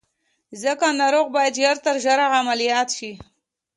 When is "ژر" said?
1.61-1.77